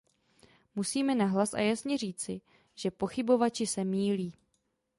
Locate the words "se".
3.67-3.83